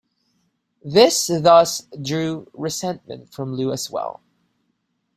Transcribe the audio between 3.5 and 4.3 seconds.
Lu as well.